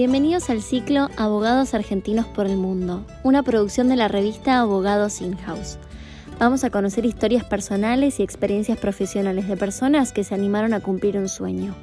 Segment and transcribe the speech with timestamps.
[0.00, 5.78] Bienvenidos al ciclo Abogados Argentinos por el Mundo, una producción de la revista Abogados In-House.
[6.38, 11.18] Vamos a conocer historias personales y experiencias profesionales de personas que se animaron a cumplir
[11.18, 11.74] un sueño.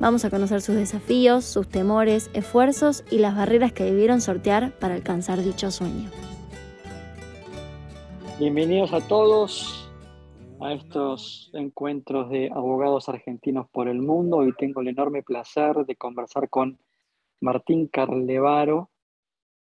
[0.00, 4.94] Vamos a conocer sus desafíos, sus temores, esfuerzos y las barreras que debieron sortear para
[4.94, 6.08] alcanzar dicho sueño.
[8.38, 9.90] Bienvenidos a todos
[10.62, 14.38] a estos encuentros de abogados argentinos por el mundo.
[14.38, 16.78] Hoy tengo el enorme placer de conversar con
[17.40, 18.90] Martín Carlevaro.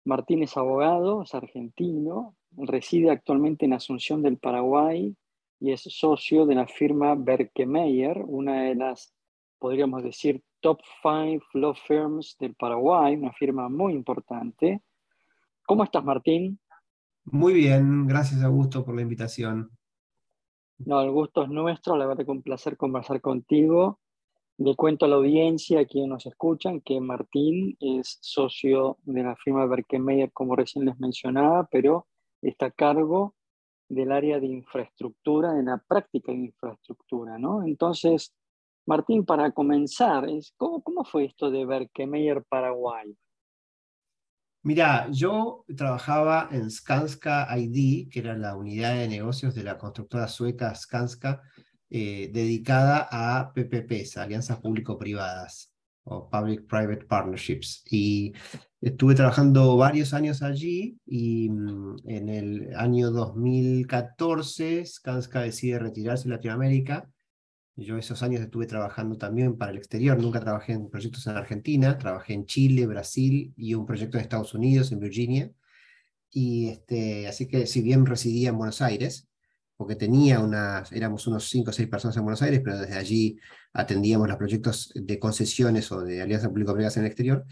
[0.04, 5.14] Martín es abogado, es argentino, reside actualmente en Asunción del Paraguay
[5.60, 9.12] y es socio de la firma Berkemeyer, una de las,
[9.58, 14.82] podríamos decir, top five law firms del Paraguay, una firma muy importante.
[15.66, 16.58] ¿Cómo estás, Martín?
[17.24, 19.70] Muy bien, gracias Augusto por la invitación.
[20.78, 23.98] No, el gusto es nuestro, la verdad que un placer conversar contigo.
[24.58, 29.36] Le cuento a la audiencia, a quienes nos escuchan, que Martín es socio de la
[29.36, 32.08] firma Berkemeyer, como recién les mencionaba, pero
[32.42, 33.36] está a cargo
[33.88, 37.62] del área de infraestructura, de la práctica de infraestructura, ¿no?
[37.62, 38.34] Entonces,
[38.84, 43.16] Martín, para comenzar, ¿cómo, cómo fue esto de Berkemeyer Paraguay?
[44.64, 50.26] Mira, yo trabajaba en Skanska ID, que era la unidad de negocios de la constructora
[50.26, 51.42] sueca Skanska,
[51.90, 55.72] eh, dedicada a PPPs, alianzas público-privadas
[56.04, 57.82] o Public-Private Partnerships.
[57.90, 58.32] Y
[58.80, 66.34] estuve trabajando varios años allí y mm, en el año 2014 Skanska decide retirarse de
[66.36, 67.08] Latinoamérica.
[67.76, 71.96] Yo esos años estuve trabajando también para el exterior, nunca trabajé en proyectos en Argentina,
[71.96, 75.52] trabajé en Chile, Brasil y un proyecto en Estados Unidos, en Virginia.
[76.30, 79.28] Y este, así que si bien residía en Buenos Aires,
[79.78, 83.38] porque tenía unas, éramos unos 5 o 6 personas en Buenos Aires, pero desde allí
[83.72, 87.46] atendíamos los proyectos de concesiones o de alianzas público-privadas en el exterior.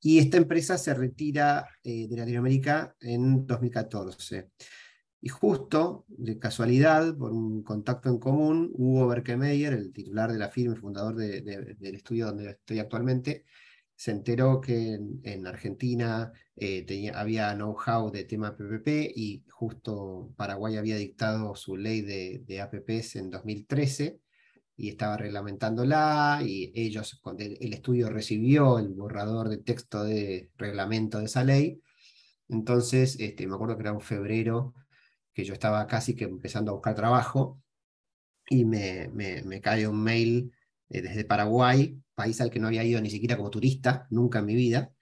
[0.00, 4.48] Y esta empresa se retira eh, de Latinoamérica en 2014.
[5.20, 10.48] Y justo, de casualidad, por un contacto en común, Hugo Berkemeyer, el titular de la
[10.48, 13.44] firma y fundador del estudio donde estoy actualmente,
[13.98, 14.94] se enteró que
[15.24, 18.86] en, Argentina eh, tenía, había know-how de tema PPP
[19.16, 24.20] y justo Paraguay había dictado su ley de, de, APPs en 2013
[24.76, 31.24] y estaba reglamentándola y ellos, el, estudio recibió el borrador de texto de reglamento de
[31.24, 31.82] esa ley.
[32.48, 34.74] Entonces, este, me acuerdo que era un febrero
[35.34, 37.60] que yo estaba casi que empezando a buscar trabajo
[38.48, 40.52] y me, me, me cae un mail
[40.90, 44.46] eh, desde Paraguay, país al que no había ido ni siquiera como turista, nunca en
[44.46, 44.92] mi vida,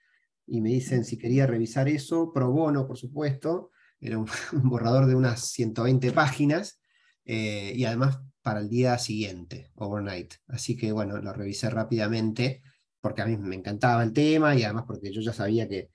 [0.45, 4.27] y me dicen si quería revisar eso, pro bono, por supuesto, era un,
[4.63, 6.79] borrador de unas 120 páginas,
[7.25, 10.35] eh, y además para el día siguiente, overnight.
[10.47, 12.63] Así que bueno, lo revisé rápidamente,
[13.01, 15.89] porque a mí me encantaba el tema, y además porque yo ya sabía que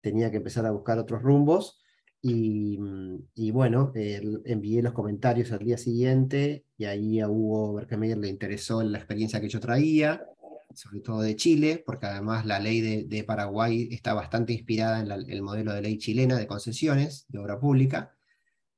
[0.00, 1.82] tenía que empezar a buscar otros rumbos,
[2.26, 2.78] y,
[3.34, 8.82] y, bueno, envié los comentarios al día siguiente y ahí a Hugo Berkemeyer le interesó
[8.82, 10.24] la experiencia que yo traía,
[10.74, 15.30] sobre todo de Chile, porque además la ley de, de Paraguay está bastante inspirada en
[15.30, 18.16] el modelo de ley chilena de concesiones de obra pública.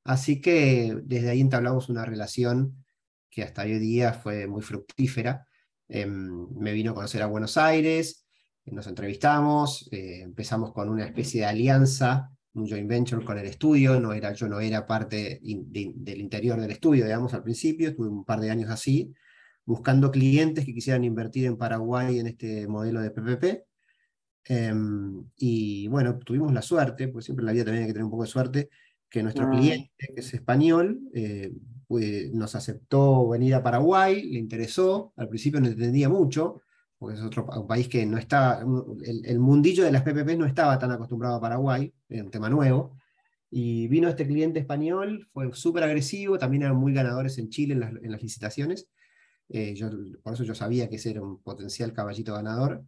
[0.02, 2.84] Así que desde ahí entablamos una relación
[3.30, 5.46] que hasta hoy día fue muy fructífera.
[5.88, 8.26] Em, me vino a conocer a Buenos Aires,
[8.64, 14.00] nos entrevistamos, eh, empezamos con una especie de alianza un joint venture con el estudio,
[14.00, 18.24] no era, yo no era parte del interior del estudio, digamos, al principio, estuve un
[18.24, 19.12] par de años así,
[19.64, 23.66] buscando clientes que quisieran invertir en Paraguay en este modelo de PPP.
[24.44, 28.04] Em, y bueno, tuvimos la suerte, pues siempre en la vida también hay que tener
[28.04, 28.70] un poco de suerte,
[29.10, 29.50] que nuestro ah.
[29.50, 31.52] cliente, que es español, eh,
[31.86, 36.62] pues, nos aceptó venir a Paraguay, le interesó, al principio no entendía mucho,
[36.98, 38.64] porque es otro país que no está,
[39.04, 42.96] el, mundillo de las PPP no estaba tan acostumbrado a Paraguay, es un tema nuevo,
[43.50, 48.10] y vino este cliente español, fue súper agresivo, también eran muy ganadores en Chile en
[48.10, 48.88] las, licitaciones,
[49.48, 49.90] eh, yo,
[50.22, 52.84] por eso yo sabía que ese era un potencial caballito ganador,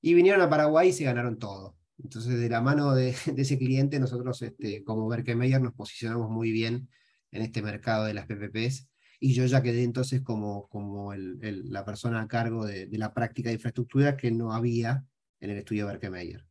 [0.00, 1.76] y vinieron a Paraguay y se ganaron todo.
[2.02, 6.88] Entonces, de la mano de, ese cliente, nosotros este, como Berkemeyer nos posicionamos muy bien
[7.30, 8.88] en este mercado de las PPPs
[9.22, 13.50] y yo ya quedé entonces como, como el, la persona a cargo de, la práctica
[13.50, 15.04] de infraestructura que no había
[15.38, 16.44] en el estudio Berkemeyer.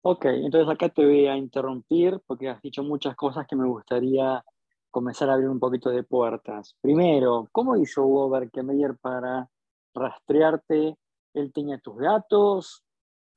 [0.00, 4.42] Ok, entonces acá te voy a interrumpir porque has dicho muchas cosas que me gustaría
[4.90, 6.74] comenzar a abrir un poquito de puertas.
[6.80, 9.50] Primero, ¿cómo hizo Hugo Berkemeyer para
[9.92, 10.96] rastrearte?
[11.34, 12.82] ¿Él tenía tus datos?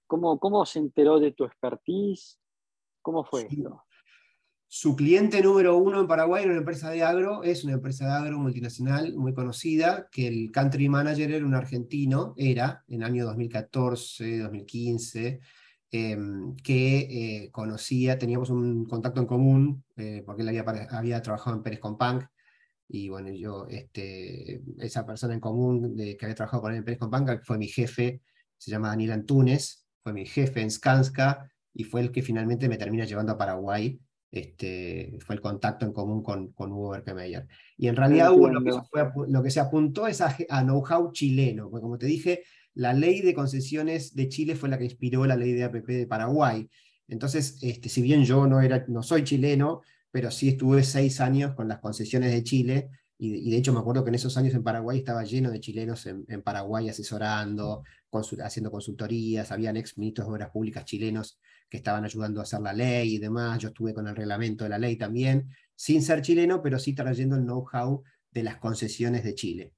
[0.07, 2.39] ¿Cómo, cómo se enteró de tu expertise?
[3.01, 3.83] ¿Cómo fue esto?
[4.71, 8.12] Su cliente número uno en Paraguay era una empresa de agro, es una empresa de
[8.12, 13.25] agro multinacional muy conocida, que el country manager era un argentino, era en el año
[13.25, 15.39] 2014, 2015,
[15.89, 21.63] em, que eh, conocía, teníamos un contacto en común, eh, porque él había, trabajado en
[21.63, 22.27] Pérez Compang,
[22.88, 26.83] y bueno, yo, este, esa persona en común de, que había trabajado con él en
[26.86, 28.21] Pérez Compang fue mi jefe,
[28.56, 32.77] se llama Daniel Antunes, fue mi jefe en Skanska, y fue el que finalmente me
[32.77, 34.00] termina llevando a Paraguay,
[34.31, 37.47] este, fue el contacto en común con, con Hugo Berkemeyer.
[37.77, 38.71] Y en realidad Hugo lo que,
[39.27, 42.43] lo que, se apuntó es a, know-how chileno, porque como te dije,
[42.75, 46.07] la ley de concesiones de Chile fue la que inspiró la ley de APP de
[46.07, 46.69] Paraguay.
[47.07, 49.81] Entonces, este, si bien yo no, era, no soy chileno,
[50.11, 52.89] pero sí estuve seis años con las concesiones de Chile,
[53.21, 56.06] y, de hecho me acuerdo que en esos años en Paraguay estaba lleno de chilenos
[56.06, 57.83] en, Paraguay asesorando,
[58.42, 61.38] haciendo consultorías, habían ex ministros de Obras Públicas chilenos
[61.69, 63.60] que estaban ayudando a hacer la ley y demás.
[63.60, 67.36] Yo estuve con el reglamento de la ley también, sin ser chileno, pero sí trayendo
[67.36, 69.74] el know-how de las concesiones de Chile.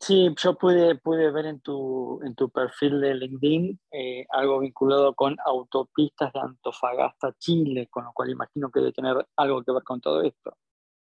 [0.00, 5.14] Sí, yo pude, pude ver en tu, en tu perfil de LinkedIn eh, algo vinculado
[5.14, 9.84] con autopistas de Antofagasta, Chile, con lo cual imagino que debe tener algo que ver
[9.84, 10.56] con todo esto.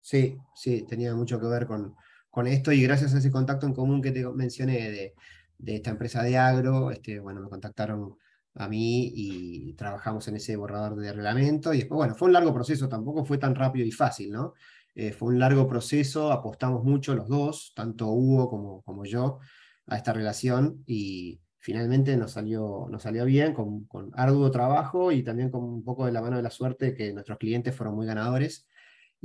[0.06, 1.96] Sí, sí, tenía mucho que ver con,
[2.30, 5.14] con esto y gracias a ese contacto en común que te mencioné de,
[5.58, 8.16] de esta empresa de agro, este, bueno, me contactaron
[8.54, 11.74] a mí y trabajamos en ese borrador de reglamento.
[11.74, 14.54] Y después, bueno, fue un largo proceso, tampoco fue tan rápido y fácil, ¿no?
[14.94, 19.40] Eh, fue un largo proceso, apostamos mucho los dos, tanto Hugo como, como yo,
[19.88, 25.24] a esta relación y finalmente nos salió, nos salió bien, con, con arduo trabajo y
[25.24, 28.06] también con un poco de la mano de la suerte que nuestros clientes fueron muy
[28.06, 28.68] ganadores.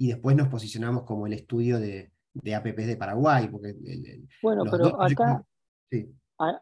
[0.02, 3.48] Y después nos posicionamos como el estudio de, de APPs de Paraguay.
[3.48, 3.76] Porque
[4.42, 5.44] bueno, pero acá,
[5.90, 6.16] sí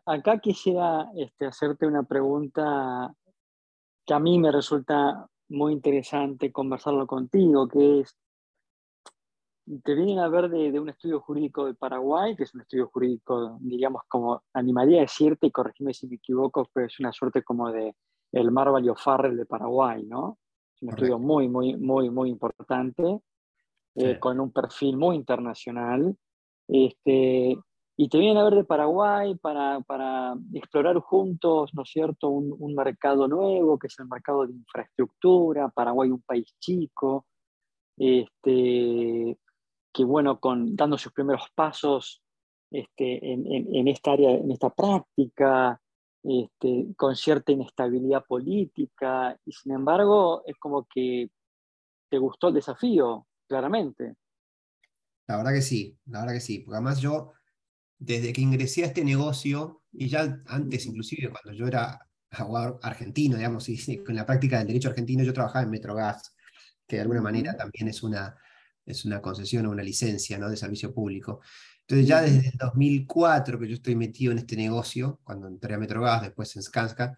[0.06, 3.14] acá quisiera este, hacerte una pregunta
[4.06, 8.18] que a mí me resulta muy interesante conversarlo contigo, que es,
[9.84, 13.58] te vienen a ver de, un estudio jurídico de Paraguay, que es un estudio jurídico,
[13.62, 17.72] digamos, como animaría a decirte, y corregime si me equivoco, pero es una suerte como
[17.72, 17.96] de
[18.32, 20.38] el Marvalio Farrell de Paraguay, ¿no?
[20.80, 23.20] Es un estudio muy, muy, muy, muy importante,
[23.96, 26.16] eh, con un perfil muy internacional.
[26.68, 27.58] Este,
[27.98, 32.56] y te vienen a ver de Paraguay para, para explorar juntos, ¿no es cierto?, un,
[32.58, 37.26] un, mercado nuevo, que es el mercado de infraestructura, Paraguay un país chico,
[37.98, 39.38] este,
[39.92, 42.24] que bueno, con, dando sus primeros pasos
[42.72, 43.46] este, en,
[43.76, 45.82] en, esta área, en esta práctica,
[46.24, 51.30] este, con cierta inestabilidad política, y sin embargo es como que
[52.10, 54.16] te gustó el desafío, claramente.
[55.28, 57.34] La verdad que sí, la verdad que sí, porque además yo
[58.00, 62.00] desde que ingresé a este negocio, y ya antes inclusive cuando yo era
[62.32, 66.36] abogado argentino, digamos, y, con la práctica del derecho argentino yo trabajaba en Metrogas,
[66.88, 68.36] que de alguna manera también es una,
[68.86, 70.50] es una concesión o una licencia ¿no?
[70.50, 71.42] de servicio público.
[71.90, 75.80] Entonces ya desde el 2004 que yo estoy metido en este negocio, cuando entré a
[75.80, 77.18] Metrogas, después en Skanska,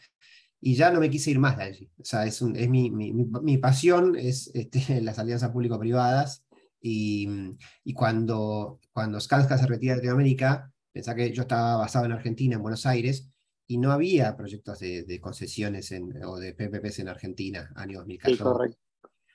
[0.61, 1.91] y ya no me quise ir más de allí.
[1.99, 6.45] O sea, es, un, es mi, mi, mi, pasión, es este, las alianzas público-privadas,
[6.81, 7.27] y,
[7.83, 12.55] y, cuando, cuando Skanska se retira de Latinoamérica, pensá que yo estaba basado en Argentina,
[12.55, 13.29] en Buenos Aires,
[13.67, 18.69] y no había proyectos de, de concesiones en, o de PPPs en Argentina, año 2014.
[18.69, 18.77] Sí,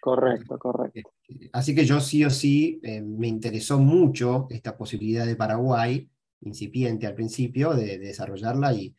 [0.00, 1.10] correcto, correcto.
[1.28, 6.08] Eh, así que yo sí o sí eh, me interesó mucho esta posibilidad de Paraguay,
[6.40, 8.94] incipiente al principio, de, desarrollarla y,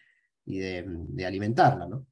[0.45, 2.05] y de, de, alimentarla, ¿no?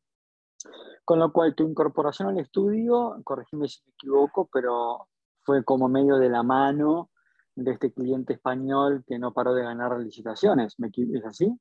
[1.03, 5.07] Con lo cual, tu incorporación al estudio, corregime si me equivoco, pero
[5.43, 7.12] fue como medio de la mano
[7.55, 10.75] de este cliente español que no paró de ganar licitaciones.
[10.79, 11.57] ¿Es así?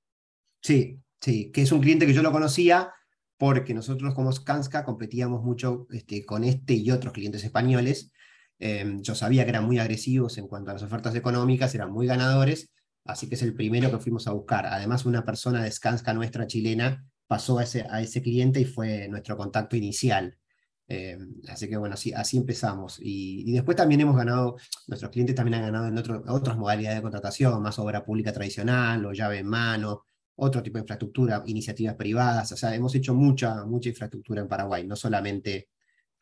[0.60, 2.92] Sí, sí, que es un cliente que yo lo conocía
[3.36, 8.12] porque nosotros como Skanska competíamos mucho este, con este y otros clientes españoles.
[8.58, 12.06] Em, yo sabía que eran muy agresivos en cuanto a las ofertas económicas, eran muy
[12.06, 12.70] ganadores,
[13.04, 14.66] así que es el primero que fuimos a buscar.
[14.66, 19.08] Además, una persona de Skanska nuestra chilena pasó a ese, a ese cliente y fue
[19.08, 20.38] nuestro contacto inicial.
[20.86, 22.98] Eh, así que bueno, así, así empezamos.
[23.00, 25.98] Y, después también hemos ganado, nuestros clientes también han ganado en
[26.28, 30.04] otras modalidades de contratación, más obra pública tradicional o llave en mano,
[30.36, 32.52] otro tipo de infraestructura, iniciativas privadas.
[32.52, 35.68] O sea, hemos hecho mucha, mucha infraestructura en Paraguay, no solamente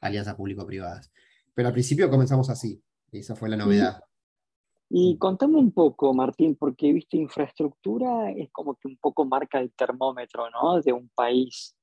[0.00, 1.12] alianzas público-privadas.
[1.54, 4.00] Pero al principio comenzamos así, y esa fue la novedad.
[4.88, 9.25] Y, y contame un poco, Martín, porque he visto infraestructura es como que un poco
[9.25, 10.81] marca el termómetro, ¿no?
[10.81, 11.76] De un país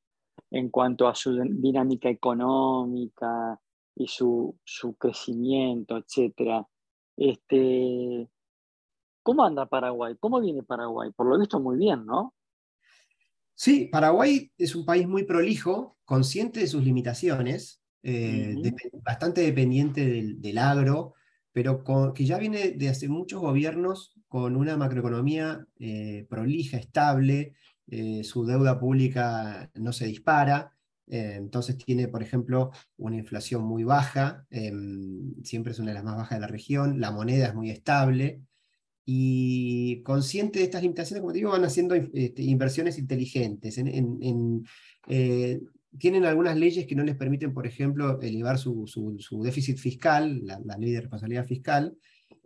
[0.51, 3.59] en cuanto a su dinámica económica
[3.95, 6.65] y su, su crecimiento, etc.
[7.17, 8.29] Este,
[9.23, 10.15] ¿Cómo anda Paraguay?
[10.19, 11.11] ¿Cómo viene Paraguay?
[11.15, 12.33] Por lo visto muy bien, ¿no?
[13.53, 18.55] Sí, Paraguay es un país muy prolijo, consciente de sus limitaciones, eh,
[19.03, 21.13] bastante dependiente del, agro,
[21.51, 21.83] pero
[22.13, 27.53] que ya viene de hace muchos gobiernos con una macroeconomía eh, prolija, estable,
[27.87, 30.71] eh, su deuda pública no se dispara,
[31.09, 36.03] eh, entonces tiene, por ejemplo, una inflación muy baja, em, siempre es una de las
[36.03, 38.43] más bajas de la región, la moneda es muy estable,
[39.11, 43.75] y consciente de estas limitaciones, como te digo, van haciendo este, inversiones inteligentes.
[45.07, 45.59] Eh,
[45.97, 48.85] tienen algunas leyes que no les permiten, por ejemplo, elevar su,
[49.43, 51.97] déficit fiscal, la, ley de responsabilidad fiscal,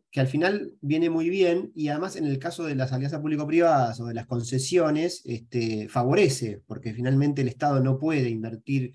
[0.09, 3.99] que al final viene muy bien y además en el caso de las alianzas público-privadas
[3.99, 8.93] o de las concesiones, este, favorece, porque finalmente el Estado no puede invertir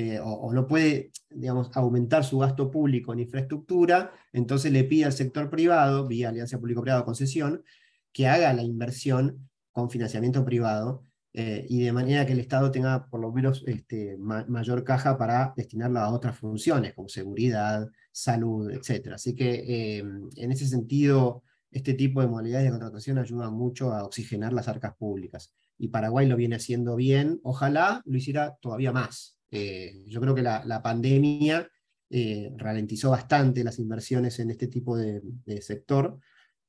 [0.00, 5.12] eh, o, no puede, digamos, aumentar su gasto público en infraestructura, entonces le pide al
[5.12, 7.62] sector privado, vía alianza público-privada o concesión,
[8.10, 11.04] que haga la inversión con financiamiento privado
[11.34, 15.52] eh, y de manera que el Estado tenga por lo menos este, mayor caja para
[15.54, 19.12] destinarla a otras funciones, como seguridad, salud, etc.
[19.14, 24.04] Así que eh, en ese sentido, este tipo de modalidades de contratación ayuda mucho a
[24.04, 25.52] oxigenar las arcas públicas.
[25.76, 29.39] Y Paraguay lo viene haciendo bien, ojalá lo hiciera todavía más.
[29.50, 31.68] Eh, yo creo que la, pandemia
[32.08, 35.22] eh, ralentizó bastante las inversiones en este tipo de,
[35.60, 36.18] sector,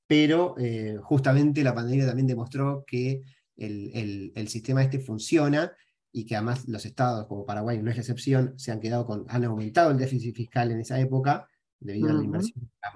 [0.07, 3.21] pero eh, justamente la pandemia también demostró que
[3.57, 5.71] el, sistema este funciona
[6.11, 9.25] y que además los estados como Paraguay no es la excepción, se han quedado con,
[9.29, 11.47] han aumentado el déficit fiscal en esa época
[11.79, 12.43] debido a la,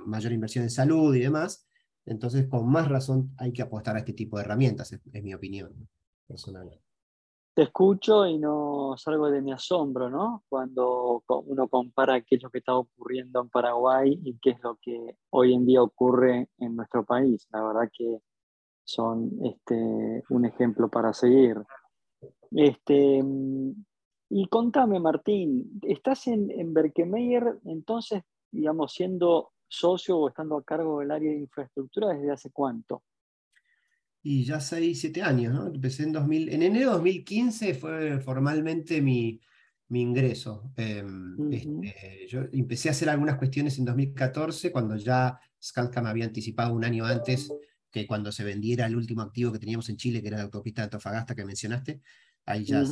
[0.06, 1.68] mayor inversión en salud y demás.
[2.06, 5.88] Entonces, con más razón hay que apostar a este tipo de herramientas, es mi opinión
[6.28, 6.80] personal
[7.56, 10.44] te escucho y no salgo de mi asombro, ¿no?
[10.50, 14.78] Cuando uno compara qué es lo que está ocurriendo en Paraguay y qué es lo
[14.82, 17.48] que hoy en día ocurre en nuestro país.
[17.54, 18.20] La verdad que
[18.84, 21.56] son este, un ejemplo para seguir.
[22.52, 23.24] Este,
[24.30, 31.00] y contame, Martín, ¿estás en, en Berkemeyer entonces, digamos, siendo socio o estando a cargo
[31.00, 33.02] del área de infraestructura desde hace cuánto?
[34.28, 35.68] Y ya 6, 7 años, ¿no?
[35.68, 39.40] Empecé en 2000, en enero de 2015 fue formalmente mi,
[39.90, 40.72] mi ingreso.
[40.76, 46.26] Em, este, yo empecé a hacer algunas cuestiones en 2014, cuando ya Skanska me había
[46.26, 47.54] anticipado un año antes
[47.92, 50.82] que cuando se vendiera el último activo que teníamos en Chile, que era la autopista
[50.82, 52.02] de Antofagasta que mencionaste,
[52.48, 52.84] ahí ya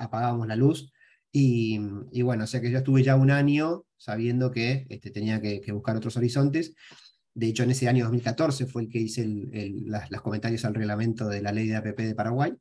[0.00, 0.92] apagábamos la luz.
[1.30, 1.78] Y,
[2.10, 5.60] y, bueno, o sea que yo estuve ya un año sabiendo que este, tenía que,
[5.60, 6.74] que buscar otros horizontes.
[7.36, 11.42] De hecho, en ese año 2014 fue el que hice los comentarios al reglamento de
[11.42, 12.54] la ley de APP de Paraguay.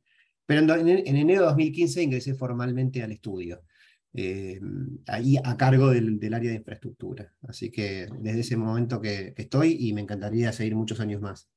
[0.46, 3.62] Pero en, enero de 2015 ingresé formalmente al estudio,
[4.14, 4.60] eh,
[5.08, 7.32] ahí a cargo del, área de infraestructura.
[7.48, 11.50] Así que desde ese momento que, estoy y me encantaría seguir muchos años más.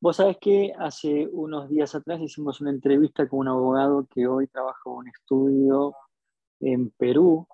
[0.00, 4.46] Vos sabés que hace unos días atrás hicimos una entrevista con un abogado que hoy
[4.46, 5.94] trabaja en un estudio
[6.60, 7.46] en Perú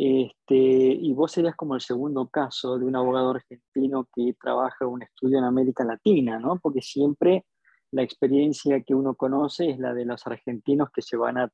[0.00, 5.02] este, y vos serías como el segundo caso de un abogado argentino que trabaja un
[5.02, 6.60] estudio en América Latina, ¿no?
[6.60, 7.46] Porque siempre
[7.90, 11.50] la experiencia que uno conoce es la de los argentinos que se van a,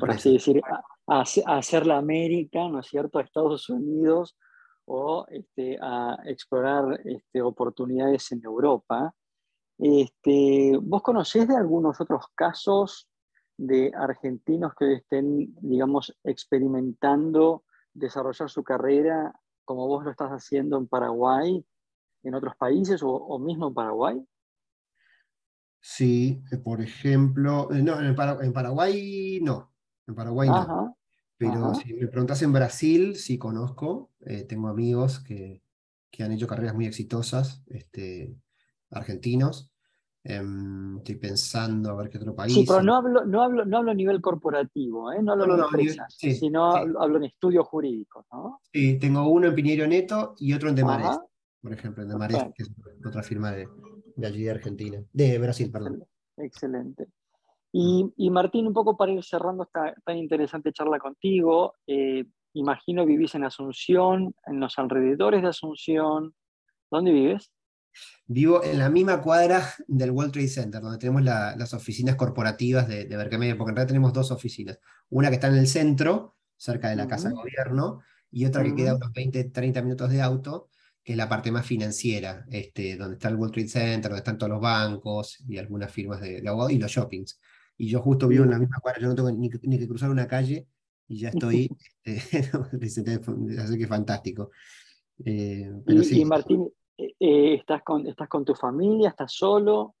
[0.00, 0.62] por así decir,
[1.06, 1.24] a,
[1.58, 4.34] hacer la América, ¿no es cierto?, a Estados Unidos
[4.86, 9.14] o este, a explorar este, oportunidades en Europa.
[9.76, 13.11] Este, ¿Vos conocés de algunos otros casos
[13.56, 19.32] de argentinos que estén, digamos, experimentando desarrollar su carrera
[19.64, 21.64] como vos lo estás haciendo en Paraguay,
[22.22, 24.26] en otros países o, mismo en Paraguay?
[25.80, 29.72] Sí, eh, por ejemplo, eh, no, en, Paraguay no,
[30.06, 30.96] en Paraguay no.
[31.36, 35.60] Pero si me preguntas en Brasil, sí conozco, eh, tengo amigos que,
[36.08, 38.36] que, han hecho carreras muy exitosas, este,
[38.90, 39.71] argentinos.
[40.24, 42.54] Em, estoy pensando a ver qué otro país.
[42.54, 45.20] Sí, pero no hablo, no hablo, no hablo a nivel corporativo, ¿eh?
[45.20, 48.24] no hablo de empresas, sino Hablo, en estudios jurídicos.
[48.30, 48.60] ¿no?
[48.72, 51.18] Sí, tengo uno en Piñero Neto y otro en Demares,
[51.60, 52.70] por ejemplo, en Demares, que es
[53.04, 53.66] otra firma de,
[54.14, 56.04] de, allí de Argentina, de Brasil, perdón.
[56.36, 57.08] Excelente.
[57.72, 63.04] Y, y, Martín, un poco para ir cerrando esta tan interesante charla contigo, eh, imagino
[63.06, 66.34] vivís en Asunción, en los alrededores de Asunción.
[66.90, 67.50] ¿Dónde vives?
[68.26, 73.04] Vivo en la misma cuadra del World Trade Center, donde tenemos las oficinas corporativas de,
[73.04, 74.78] de porque en realidad tenemos dos oficinas.
[75.10, 78.74] Una que está en el centro, cerca de la Casa de Gobierno, y otra que
[78.74, 80.70] queda unos 20, 30 minutos de auto,
[81.04, 84.38] que es la parte más financiera, este, donde está el World Trade Center, donde están
[84.38, 87.40] todos los bancos y algunas firmas de, abogados y los shoppings.
[87.76, 90.28] Y yo justo vivo en la misma cuadra, yo no tengo ni, que cruzar una
[90.28, 90.68] calle
[91.08, 91.68] y ya estoy,
[92.04, 92.50] este,
[93.58, 94.50] así que fantástico.
[95.24, 96.20] Eh, pero sí.
[96.20, 96.68] y Martín,
[96.98, 99.10] eh, eh, ¿estás, con, ¿Estás con tu familia?
[99.10, 99.94] ¿Estás solo?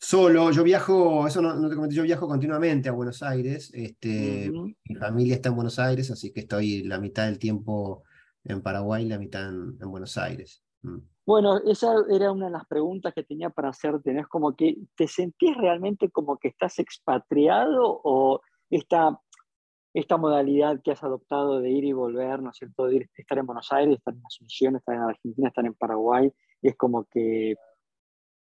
[0.00, 3.72] Solo, yo viajo, eso no, te comenté, yo viajo continuamente a Buenos Aires.
[3.74, 8.04] Este, Mi familia está en Buenos Aires, así que estoy la mitad del tiempo
[8.44, 10.62] en Paraguay y la mitad en, Buenos Aires.
[10.82, 10.98] Mm.
[11.26, 14.14] Bueno, esa era una de las preguntas que tenía para hacerte.
[14.14, 14.20] ¿no?
[14.20, 19.20] Es como que te sentís realmente como que estás expatriado o esta,
[19.98, 22.86] esta modalidad que has adoptado de ir y volver, ¿no es cierto?
[22.86, 26.32] De ir, estar en Buenos Aires, estar en Asunción, estar en Argentina, estar en Paraguay,
[26.62, 27.54] es como que,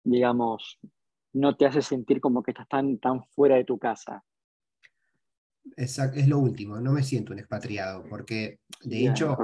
[0.04, 0.78] digamos,
[1.32, 4.23] no te hace sentir como que estás tan, tan fuera de tu casa.
[5.76, 9.37] Exacto, es lo último, no me siento un expatriado, porque de hecho,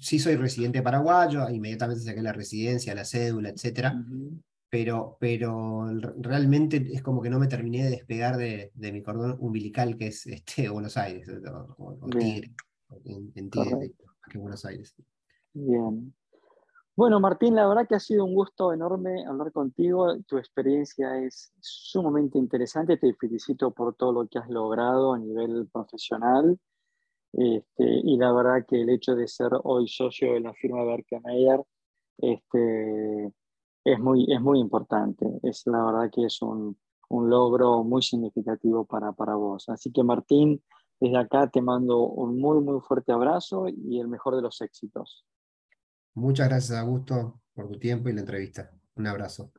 [0.00, 3.92] sí soy residente paraguayo, inmediatamente saqué la residencia, la cédula, etc.
[4.72, 5.86] pero, pero
[6.16, 10.26] realmente es como que no me terminé de despegar de, mi cordón umbilical, que es
[10.26, 11.28] este, Buenos Aires,
[11.76, 12.54] o, Tigre,
[13.04, 13.92] en, Tigre,
[14.30, 14.96] que Buenos Aires.
[15.52, 16.14] Bien.
[16.96, 20.18] Bueno, Martín, la verdad que ha sido un gusto enorme hablar contigo.
[20.26, 22.96] Tu experiencia es sumamente interesante.
[22.96, 26.58] Te felicito por todo lo que has logrado a nivel profesional.
[27.34, 31.60] Este, y la verdad que el hecho de ser hoy socio de la firma Berkemeyer
[32.18, 33.32] este,
[33.84, 35.26] es, muy, es muy importante.
[35.42, 36.76] Es la verdad que es un,
[37.08, 39.68] un logro muy significativo para, para vos.
[39.68, 40.62] Así que Martín,
[41.00, 45.26] desde acá te mando un muy, muy fuerte abrazo y el mejor de los éxitos.
[46.14, 48.70] Muchas gracias, Augusto, por tu tiempo y la entrevista.
[48.96, 49.50] Un abrazo.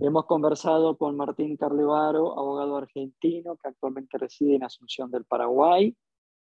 [0.00, 5.96] Hemos conversado con Martín Carlevaro, abogado argentino que actualmente reside en Asunción del Paraguay.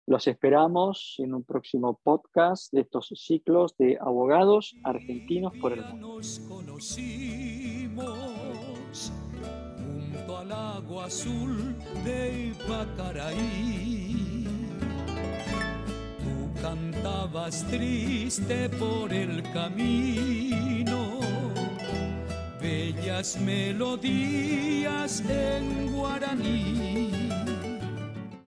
[0.07, 6.17] Los esperamos en un próximo podcast de estos ciclos de abogados argentinos por el mundo.
[6.17, 8.09] Nos conocimos
[9.77, 14.03] junto al agua azul de Ipacaraí
[16.63, 21.19] cantabas triste por el camino,
[22.61, 27.52] bellas melodías en guaraní